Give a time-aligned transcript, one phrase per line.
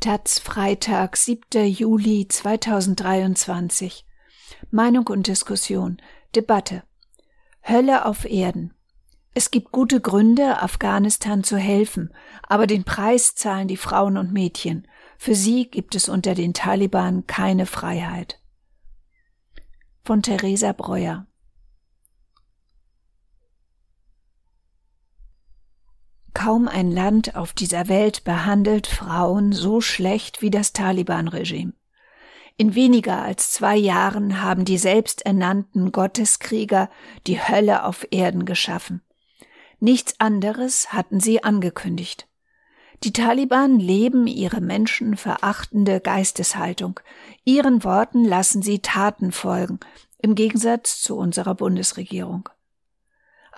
[0.00, 1.66] Taz Freitag, 7.
[1.66, 4.06] Juli 2023.
[4.70, 5.96] Meinung und Diskussion.
[6.34, 6.82] Debatte.
[7.66, 8.74] Hölle auf Erden.
[9.32, 14.86] Es gibt gute Gründe, Afghanistan zu helfen, aber den Preis zahlen die Frauen und Mädchen.
[15.18, 18.40] Für sie gibt es unter den Taliban keine Freiheit.
[20.04, 21.26] Von Theresa Breuer.
[26.46, 31.72] Kaum ein Land auf dieser Welt behandelt Frauen so schlecht wie das Taliban-Regime.
[32.56, 36.88] In weniger als zwei Jahren haben die selbsternannten Gotteskrieger
[37.26, 39.02] die Hölle auf Erden geschaffen.
[39.80, 42.28] Nichts anderes hatten sie angekündigt.
[43.02, 47.00] Die Taliban leben ihre menschenverachtende Geisteshaltung.
[47.44, 49.80] Ihren Worten lassen sie Taten folgen,
[50.18, 52.48] im Gegensatz zu unserer Bundesregierung.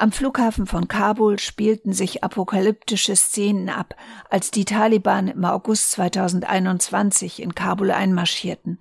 [0.00, 3.96] Am Flughafen von Kabul spielten sich apokalyptische Szenen ab,
[4.30, 8.78] als die Taliban im August 2021 in Kabul einmarschierten.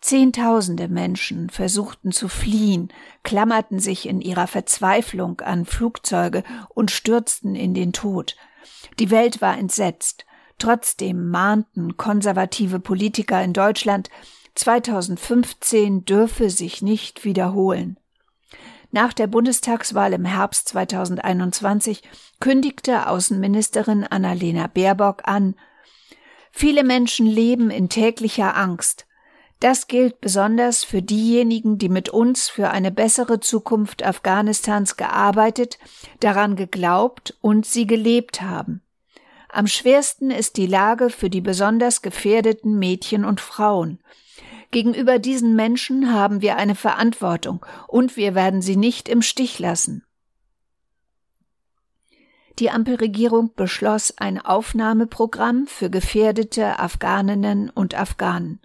[0.00, 2.92] Zehntausende Menschen versuchten zu fliehen,
[3.24, 8.36] klammerten sich in ihrer Verzweiflung an Flugzeuge und stürzten in den Tod.
[9.00, 10.24] Die Welt war entsetzt.
[10.56, 14.08] Trotzdem mahnten konservative Politiker in Deutschland,
[14.54, 17.98] 2015 dürfe sich nicht wiederholen.
[18.92, 22.02] Nach der Bundestagswahl im Herbst 2021
[22.40, 25.56] kündigte Außenministerin Annalena Baerbock an,
[26.52, 29.06] Viele Menschen leben in täglicher Angst.
[29.58, 35.78] Das gilt besonders für diejenigen, die mit uns für eine bessere Zukunft Afghanistans gearbeitet,
[36.20, 38.82] daran geglaubt und sie gelebt haben.
[39.48, 44.00] Am schwersten ist die Lage für die besonders gefährdeten Mädchen und Frauen.
[44.72, 50.04] Gegenüber diesen Menschen haben wir eine Verantwortung und wir werden sie nicht im Stich lassen.
[52.58, 58.60] Die Ampelregierung beschloss ein Aufnahmeprogramm für gefährdete Afghaninnen und Afghanen.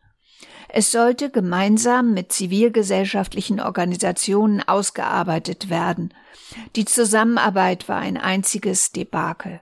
[0.69, 6.13] Es sollte gemeinsam mit zivilgesellschaftlichen Organisationen ausgearbeitet werden.
[6.77, 9.61] Die Zusammenarbeit war ein einziges Debakel.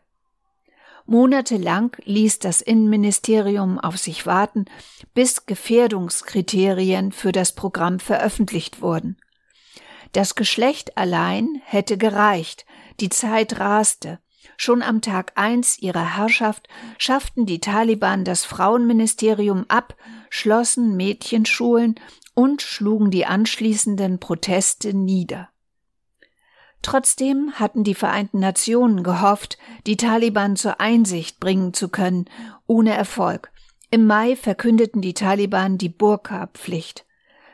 [1.08, 4.66] Monatelang ließ das Innenministerium auf sich warten,
[5.14, 9.18] bis Gefährdungskriterien für das Programm veröffentlicht wurden.
[10.14, 12.66] Das Geschlecht allein hätte gereicht,
[13.00, 14.20] die Zeit raste.
[14.58, 16.68] Schon am Tag eins ihrer Herrschaft
[16.98, 19.96] schafften die Taliban das Frauenministerium ab,
[20.30, 21.96] schlossen Mädchenschulen
[22.34, 25.50] und schlugen die anschließenden Proteste nieder.
[26.82, 32.26] Trotzdem hatten die Vereinten Nationen gehofft, die Taliban zur Einsicht bringen zu können,
[32.68, 33.52] ohne Erfolg.
[33.90, 37.06] Im Mai verkündeten die Taliban die Burka-Pflicht.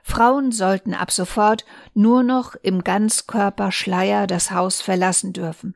[0.03, 5.75] Frauen sollten ab sofort nur noch im Ganzkörperschleier das Haus verlassen dürfen.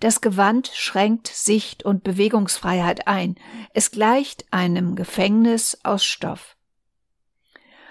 [0.00, 3.36] Das Gewand schränkt Sicht- und Bewegungsfreiheit ein.
[3.72, 6.56] Es gleicht einem Gefängnis aus Stoff.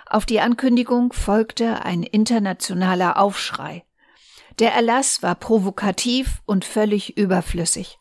[0.06, 3.84] Auf die Ankündigung folgte ein internationaler Aufschrei.
[4.60, 7.98] Der Erlass war provokativ und völlig überflüssig.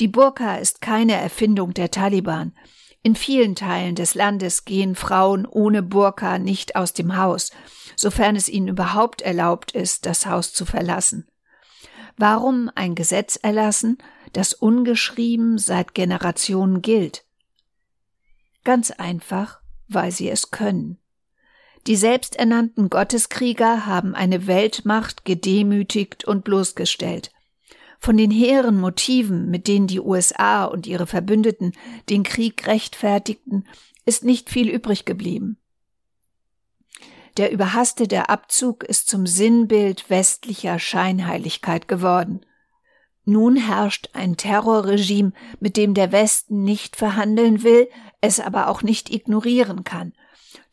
[0.00, 2.54] Die Burka ist keine Erfindung der Taliban.
[3.02, 7.50] In vielen Teilen des Landes gehen Frauen ohne Burka nicht aus dem Haus,
[7.96, 11.28] sofern es ihnen überhaupt erlaubt ist, das Haus zu verlassen.
[12.16, 13.98] Warum ein Gesetz erlassen,
[14.32, 17.24] das ungeschrieben seit Generationen gilt?
[18.64, 21.01] Ganz einfach, weil sie es können.
[21.86, 27.32] Die selbsternannten Gotteskrieger haben eine Weltmacht gedemütigt und bloßgestellt.
[27.98, 31.72] Von den hehren Motiven, mit denen die USA und ihre Verbündeten
[32.08, 33.66] den Krieg rechtfertigten,
[34.04, 35.58] ist nicht viel übrig geblieben.
[37.36, 42.44] Der überhastete Abzug ist zum Sinnbild westlicher Scheinheiligkeit geworden.
[43.24, 47.88] Nun herrscht ein Terrorregime, mit dem der Westen nicht verhandeln will,
[48.20, 50.12] es aber auch nicht ignorieren kann.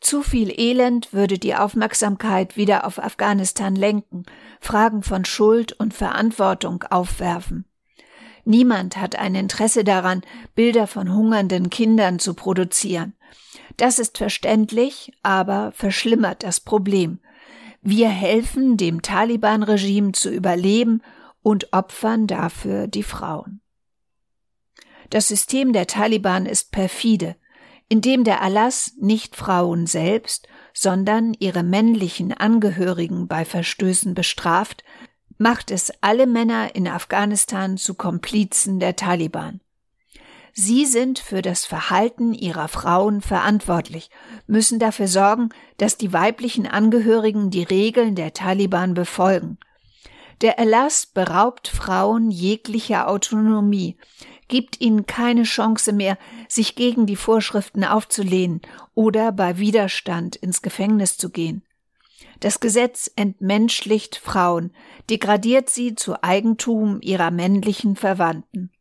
[0.00, 4.24] Zu viel Elend würde die Aufmerksamkeit wieder auf Afghanistan lenken,
[4.60, 7.64] Fragen von Schuld und Verantwortung aufwerfen.
[8.44, 10.22] Niemand hat ein Interesse daran,
[10.54, 13.14] Bilder von hungernden Kindern zu produzieren.
[13.76, 17.20] Das ist verständlich, aber verschlimmert das Problem.
[17.82, 21.02] Wir helfen dem Taliban-Regime zu überleben
[21.42, 23.60] und opfern dafür die Frauen.
[25.10, 27.36] Das System der Taliban ist perfide
[27.90, 34.84] indem der Erlass nicht Frauen selbst, sondern ihre männlichen Angehörigen bei Verstößen bestraft,
[35.38, 39.60] macht es alle Männer in Afghanistan zu Komplizen der Taliban.
[40.52, 44.10] Sie sind für das Verhalten ihrer Frauen verantwortlich,
[44.46, 49.58] müssen dafür sorgen, dass die weiblichen Angehörigen die Regeln der Taliban befolgen.
[50.40, 53.98] Der Erlass beraubt Frauen jeglicher Autonomie,
[54.48, 56.16] gibt ihnen keine Chance mehr,
[56.48, 58.62] sich gegen die Vorschriften aufzulehnen
[58.94, 61.62] oder bei Widerstand ins Gefängnis zu gehen.
[62.40, 64.72] Das Gesetz entmenschlicht Frauen,
[65.10, 68.72] degradiert sie zu Eigentum ihrer männlichen Verwandten.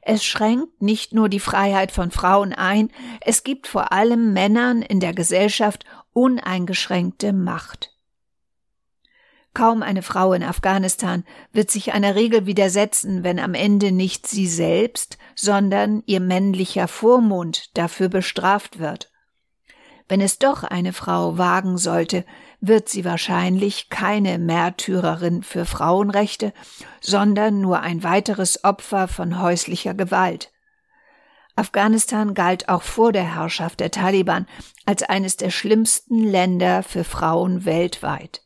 [0.00, 2.90] Es schränkt nicht nur die Freiheit von Frauen ein,
[3.20, 7.97] es gibt vor allem Männern in der Gesellschaft uneingeschränkte Macht.
[9.58, 14.46] Kaum eine Frau in Afghanistan wird sich einer Regel widersetzen, wenn am Ende nicht sie
[14.46, 19.10] selbst, sondern ihr männlicher Vormund dafür bestraft wird.
[20.06, 22.24] Wenn es doch eine Frau wagen sollte,
[22.60, 26.52] wird sie wahrscheinlich keine Märtyrerin für Frauenrechte,
[27.00, 30.52] sondern nur ein weiteres Opfer von häuslicher Gewalt.
[31.56, 34.46] Afghanistan galt auch vor der Herrschaft der Taliban
[34.86, 38.42] als eines der schlimmsten Länder für Frauen weltweit.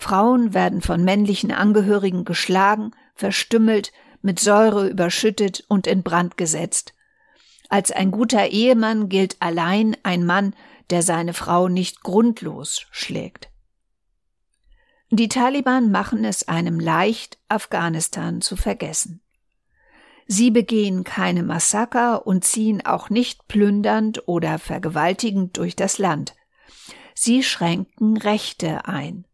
[0.00, 3.92] Frauen werden von männlichen Angehörigen geschlagen, verstümmelt,
[4.22, 6.94] mit Säure überschüttet und in Brand gesetzt.
[7.68, 10.56] Als ein guter Ehemann gilt allein ein Mann,
[10.88, 13.50] der seine Frau nicht grundlos schlägt.
[15.10, 19.20] Die Taliban machen es einem leicht, Afghanistan zu vergessen.
[20.26, 26.36] Sie begehen keine Massaker und ziehen auch nicht plündernd oder vergewaltigend durch das Land.
[27.14, 29.26] Sie schränken Rechte ein.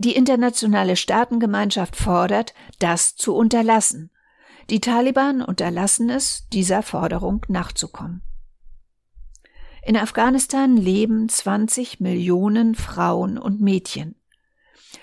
[0.00, 4.10] Die internationale Staatengemeinschaft fordert, das zu unterlassen.
[4.70, 8.22] Die Taliban unterlassen es, dieser Forderung nachzukommen.
[9.84, 14.14] In Afghanistan leben 20 Millionen Frauen und Mädchen.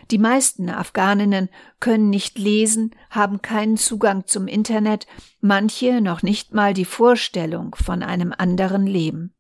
[0.10, 1.50] Die meisten Afghaninnen
[1.80, 5.06] können nicht lesen, haben keinen Zugang zum Internet,
[5.42, 9.37] manche noch nicht mal die Vorstellung von einem anderen Leben.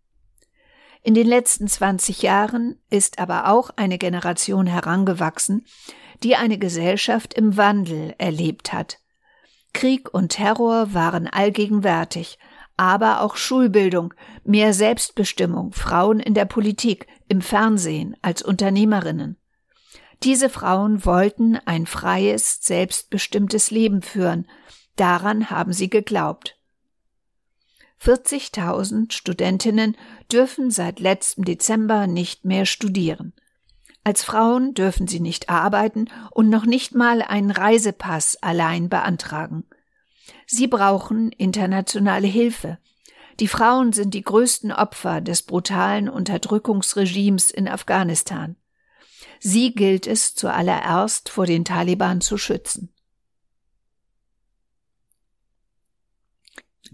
[1.07, 5.65] In den letzten 20 Jahren ist aber auch eine Generation herangewachsen,
[6.21, 8.99] die eine Gesellschaft im Wandel erlebt hat.
[9.71, 12.39] Krieg und Terror waren allgegenwärtig,
[12.75, 14.13] aber auch Schulbildung,
[14.43, 19.37] mehr Selbstbestimmung, Frauen in der Politik, im Fernsehen, als Unternehmerinnen.
[20.23, 24.45] Diese Frauen wollten ein freies, selbstbestimmtes Leben führen,
[24.97, 26.56] daran haben sie geglaubt.
[28.07, 29.97] 40.000 Studentinnen
[30.31, 33.33] dürfen seit letztem Dezember nicht mehr studieren.
[34.05, 39.65] Als Frauen dürfen sie nicht arbeiten und noch nicht mal einen Reisepass allein beantragen.
[40.45, 42.77] Sie brauchen internationale Hilfe.
[43.41, 48.55] Die Frauen sind die größten Opfer des brutalen Unterdrückungsregimes in Afghanistan.
[49.41, 52.93] Sie gilt es zuallererst vor den Taliban zu schützen.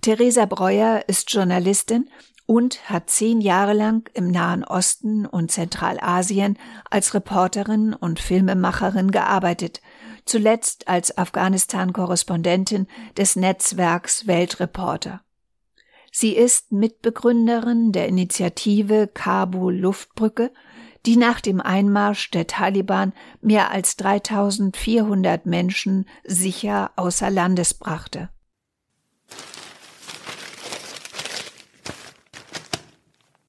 [0.04, 2.10] Theresa Breuer ist Journalistin
[2.46, 6.60] und hat zehn Jahre lang im Nahen Osten und Zentralasien
[6.90, 9.82] als Reporterin und Filmemacherin gearbeitet,
[10.26, 15.22] zuletzt als Afghanistan-Korrespondentin des Netzwerks Weltreporter.
[16.12, 20.52] Sie ist Mitbegründerin der Initiative Kabul Luftbrücke,
[21.06, 28.33] die nach dem Einmarsch der Taliban mehr als 3400 Menschen sicher außer Landes brachte.